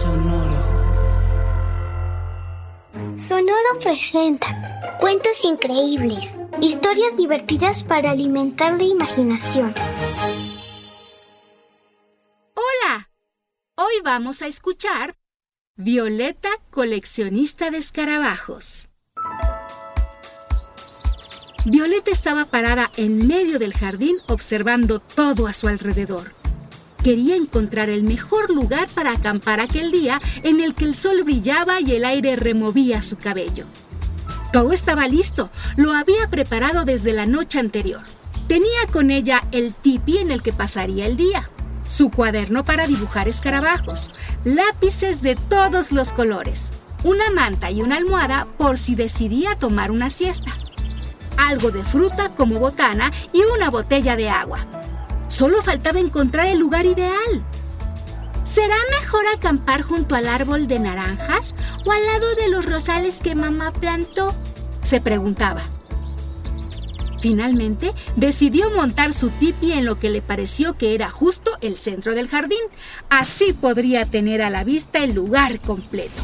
[0.00, 0.58] Sonoro.
[3.18, 9.74] Sonoro presenta cuentos increíbles, historias divertidas para alimentar la imaginación.
[12.54, 13.10] Hola,
[13.76, 15.16] hoy vamos a escuchar
[15.76, 18.88] Violeta, coleccionista de escarabajos.
[21.66, 26.39] Violeta estaba parada en medio del jardín observando todo a su alrededor.
[27.02, 31.80] Quería encontrar el mejor lugar para acampar aquel día en el que el sol brillaba
[31.80, 33.66] y el aire removía su cabello.
[34.52, 38.02] Todo estaba listo, lo había preparado desde la noche anterior.
[38.48, 41.48] Tenía con ella el tipi en el que pasaría el día,
[41.88, 44.10] su cuaderno para dibujar escarabajos,
[44.44, 46.70] lápices de todos los colores,
[47.04, 50.50] una manta y una almohada por si decidía tomar una siesta,
[51.36, 54.79] algo de fruta como botana y una botella de agua.
[55.30, 57.42] Solo faltaba encontrar el lugar ideal.
[58.42, 61.54] ¿Será mejor acampar junto al árbol de naranjas
[61.86, 64.34] o al lado de los rosales que mamá plantó?
[64.82, 65.62] se preguntaba.
[67.20, 72.14] Finalmente, decidió montar su tipi en lo que le pareció que era justo el centro
[72.14, 72.58] del jardín.
[73.08, 76.22] Así podría tener a la vista el lugar completo.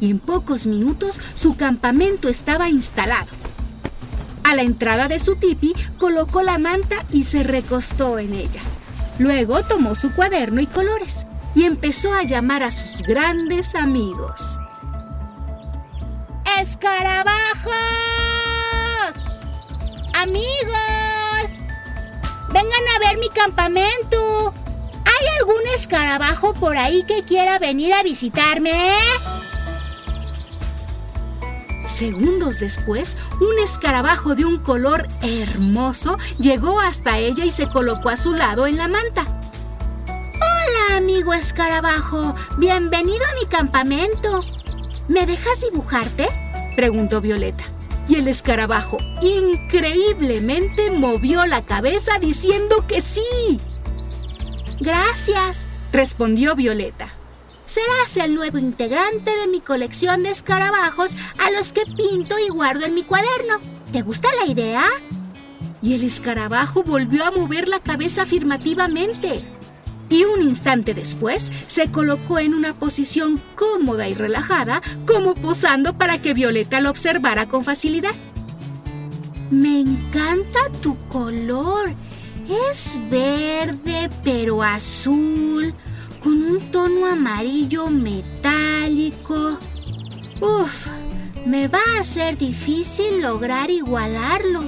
[0.00, 3.47] Y en pocos minutos su campamento estaba instalado.
[4.48, 8.62] A la entrada de su tipi colocó la manta y se recostó en ella.
[9.18, 14.40] Luego tomó su cuaderno y colores y empezó a llamar a sus grandes amigos.
[16.58, 17.74] ¡Escarabajos!
[20.14, 20.48] ¡Amigos!
[22.48, 24.54] ¡Vengan a ver mi campamento!
[25.04, 28.94] ¿Hay algún escarabajo por ahí que quiera venir a visitarme?
[31.98, 38.16] Segundos después, un escarabajo de un color hermoso llegó hasta ella y se colocó a
[38.16, 39.26] su lado en la manta.
[40.06, 42.36] Hola, amigo escarabajo.
[42.56, 44.44] Bienvenido a mi campamento.
[45.08, 46.28] ¿Me dejas dibujarte?
[46.76, 47.64] preguntó Violeta.
[48.08, 53.58] Y el escarabajo increíblemente movió la cabeza diciendo que sí.
[54.78, 57.17] Gracias, respondió Violeta.
[57.68, 62.86] Serás el nuevo integrante de mi colección de escarabajos a los que pinto y guardo
[62.86, 63.58] en mi cuaderno.
[63.92, 64.84] ¿Te gusta la idea?
[65.82, 69.44] Y el escarabajo volvió a mover la cabeza afirmativamente.
[70.08, 76.22] Y un instante después se colocó en una posición cómoda y relajada, como posando para
[76.22, 78.14] que Violeta lo observara con facilidad.
[79.50, 81.92] Me encanta tu color.
[82.70, 85.74] Es verde pero azul
[86.28, 89.56] con un tono amarillo metálico.
[90.42, 90.86] Uf,
[91.46, 94.60] me va a ser difícil lograr igualarlo.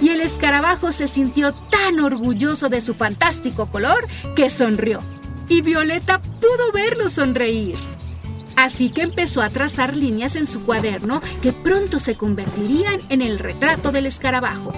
[0.00, 4.98] Y el escarabajo se sintió tan orgulloso de su fantástico color que sonrió.
[5.48, 7.76] Y Violeta pudo verlo sonreír.
[8.56, 13.38] Así que empezó a trazar líneas en su cuaderno que pronto se convertirían en el
[13.38, 14.72] retrato del escarabajo.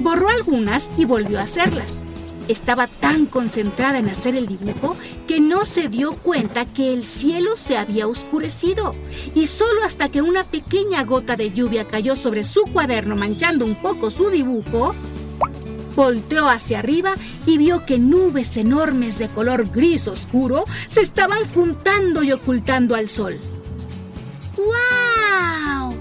[0.00, 2.02] Borró algunas y volvió a hacerlas.
[2.48, 7.56] Estaba tan concentrada en hacer el dibujo que no se dio cuenta que el cielo
[7.56, 8.94] se había oscurecido.
[9.34, 13.74] Y solo hasta que una pequeña gota de lluvia cayó sobre su cuaderno manchando un
[13.74, 14.94] poco su dibujo,
[15.94, 17.14] volteó hacia arriba
[17.44, 23.08] y vio que nubes enormes de color gris oscuro se estaban juntando y ocultando al
[23.08, 23.38] sol.
[24.56, 25.94] ¡Wow!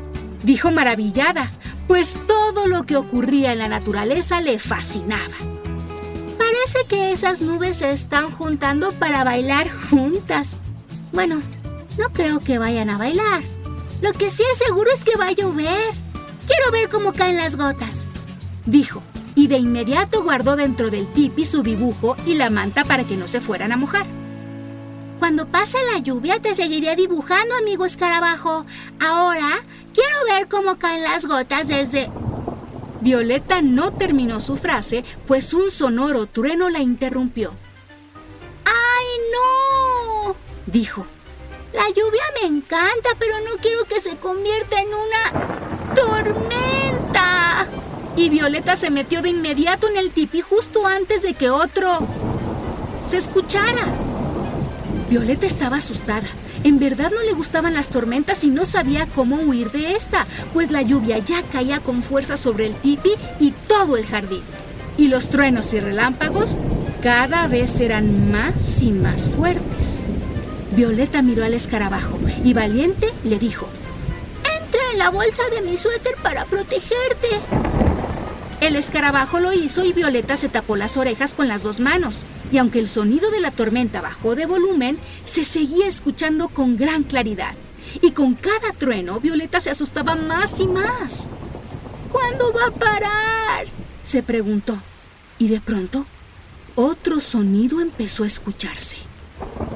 [0.44, 1.52] dijo maravillada,
[1.88, 5.57] pues todo lo que ocurría en la naturaleza le fascinaba.
[6.68, 10.58] Parece que esas nubes se están juntando para bailar juntas.
[11.14, 11.42] Bueno,
[11.98, 13.42] no creo que vayan a bailar.
[14.02, 15.94] Lo que sí es seguro es que va a llover.
[16.46, 18.10] Quiero ver cómo caen las gotas,
[18.66, 19.02] dijo,
[19.34, 23.30] y de inmediato guardó dentro del tipi su dibujo y la manta para que no
[23.30, 24.06] se fueran a mojar.
[25.20, 28.66] Cuando pase la lluvia te seguiré dibujando, amigo escarabajo.
[29.00, 32.10] Ahora quiero ver cómo caen las gotas desde...
[33.02, 37.54] Violeta no terminó su frase, pues un sonoro trueno la interrumpió.
[38.66, 40.36] ¡Ay, no!
[40.66, 41.06] dijo.
[41.74, 47.68] La lluvia me encanta, pero no quiero que se convierta en una tormenta.
[48.16, 52.00] y Violeta se metió de inmediato en el tipi justo antes de que otro
[53.06, 54.07] se escuchara.
[55.10, 56.28] Violeta estaba asustada.
[56.64, 60.72] En verdad no le gustaban las tormentas y no sabía cómo huir de esta, pues
[60.72, 64.42] la lluvia ya caía con fuerza sobre el tipi y todo el jardín.
[64.98, 66.58] Y los truenos y relámpagos
[67.02, 70.00] cada vez eran más y más fuertes.
[70.76, 73.68] Violeta miró al escarabajo y valiente le dijo,
[74.60, 77.28] Entra en la bolsa de mi suéter para protegerte.
[78.60, 82.22] El escarabajo lo hizo y Violeta se tapó las orejas con las dos manos.
[82.52, 87.04] Y aunque el sonido de la tormenta bajó de volumen, se seguía escuchando con gran
[87.04, 87.54] claridad.
[88.02, 91.28] Y con cada trueno, Violeta se asustaba más y más.
[92.12, 93.66] ¿Cuándo va a parar?
[94.04, 94.78] se preguntó.
[95.38, 96.06] Y de pronto,
[96.76, 98.98] otro sonido empezó a escucharse.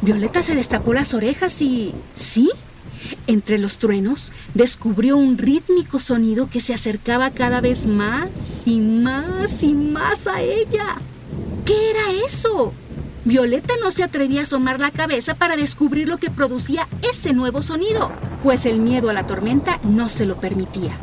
[0.01, 1.93] Violeta se destapó las orejas y...
[2.15, 2.49] ¿Sí?
[3.27, 9.63] Entre los truenos descubrió un rítmico sonido que se acercaba cada vez más y más
[9.63, 11.01] y más a ella.
[11.71, 12.73] ¿Qué era eso?
[13.23, 17.61] Violeta no se atrevía a asomar la cabeza para descubrir lo que producía ese nuevo
[17.61, 18.11] sonido,
[18.43, 20.97] pues el miedo a la tormenta no se lo permitía.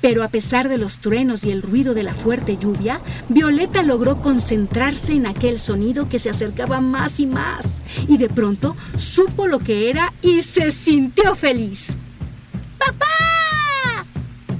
[0.00, 4.20] Pero a pesar de los truenos y el ruido de la fuerte lluvia, Violeta logró
[4.22, 7.80] concentrarse en aquel sonido que se acercaba más y más.
[8.08, 11.90] Y de pronto supo lo que era y se sintió feliz.
[12.76, 13.06] ¡Papá!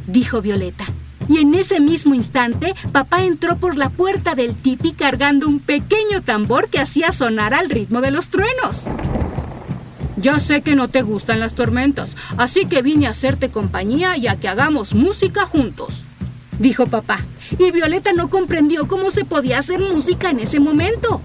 [0.06, 0.86] dijo Violeta.
[1.28, 6.22] Y en ese mismo instante, papá entró por la puerta del tipi cargando un pequeño
[6.22, 8.84] tambor que hacía sonar al ritmo de los truenos.
[10.16, 14.28] Ya sé que no te gustan las tormentas, así que vine a hacerte compañía y
[14.28, 16.06] a que hagamos música juntos,
[16.58, 17.20] dijo papá.
[17.58, 21.20] Y Violeta no comprendió cómo se podía hacer música en ese momento.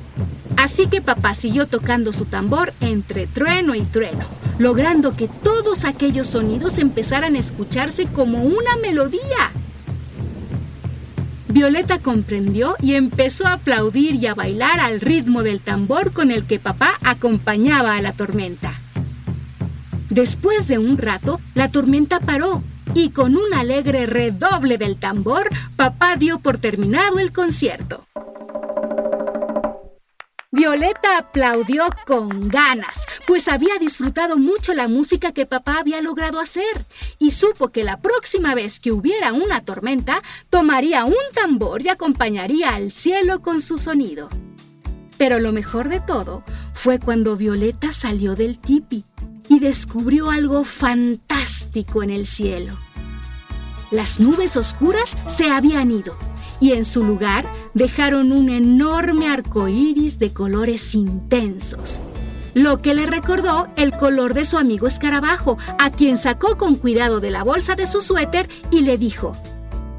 [0.58, 4.26] Así que papá siguió tocando su tambor entre trueno y trueno,
[4.60, 9.52] logrando que todos aquellos sonidos empezaran a escucharse como una melodía.
[11.52, 16.46] Violeta comprendió y empezó a aplaudir y a bailar al ritmo del tambor con el
[16.46, 18.80] que papá acompañaba a la tormenta.
[20.10, 22.64] Después de un rato, la tormenta paró
[22.94, 28.06] y con un alegre redoble del tambor, papá dio por terminado el concierto.
[30.62, 36.86] Violeta aplaudió con ganas, pues había disfrutado mucho la música que papá había logrado hacer
[37.18, 40.22] y supo que la próxima vez que hubiera una tormenta,
[40.52, 44.30] tomaría un tambor y acompañaría al cielo con su sonido.
[45.18, 46.44] Pero lo mejor de todo
[46.76, 49.04] fue cuando Violeta salió del tipi
[49.50, 52.78] y descubrió algo fantástico en el cielo.
[53.90, 56.16] Las nubes oscuras se habían ido
[56.62, 62.02] y en su lugar dejaron un enorme arco iris de colores intensos.
[62.54, 67.20] Lo que le recordó el color de su amigo escarabajo, a quien sacó con cuidado
[67.20, 69.34] de la bolsa de su suéter y le dijo: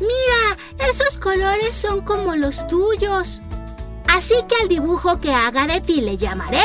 [0.00, 3.40] Mira, esos colores son como los tuyos.
[4.08, 6.62] Así que al dibujo que haga de ti le llamaré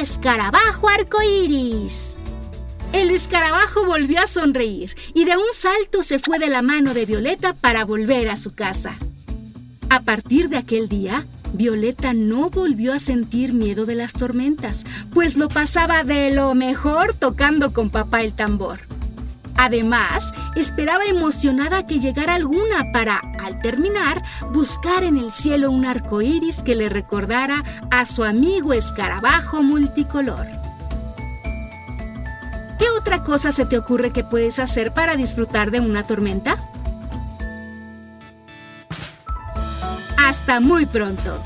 [0.00, 2.07] Escarabajo Arcoíris.
[2.92, 7.04] El escarabajo volvió a sonreír y de un salto se fue de la mano de
[7.04, 8.96] Violeta para volver a su casa.
[9.90, 15.36] A partir de aquel día, Violeta no volvió a sentir miedo de las tormentas, pues
[15.36, 18.80] lo pasaba de lo mejor tocando con papá el tambor.
[19.56, 26.22] Además, esperaba emocionada que llegara alguna para, al terminar, buscar en el cielo un arco
[26.22, 30.46] iris que le recordara a su amigo escarabajo multicolor.
[33.08, 36.58] ¿Qué otra cosa se te ocurre que puedes hacer para disfrutar de una tormenta?
[40.18, 41.42] Hasta muy pronto.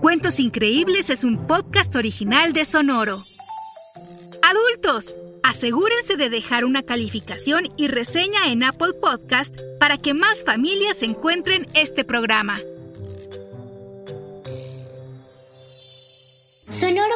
[0.00, 3.22] Cuentos Increíbles es un podcast original de Sonoro.
[4.42, 11.02] Adultos, asegúrense de dejar una calificación y reseña en Apple Podcast para que más familias
[11.02, 12.60] encuentren este programa.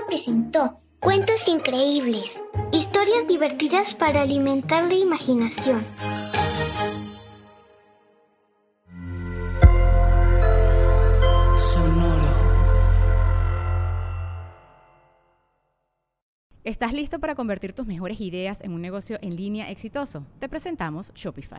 [0.06, 2.40] Presentó Cuentos Increíbles,
[2.72, 5.84] historias divertidas para alimentar la imaginación.
[11.56, 12.24] Sonoro.
[16.64, 20.26] ¿Estás listo para convertir tus mejores ideas en un negocio en línea exitoso?
[20.38, 21.58] Te presentamos Shopify.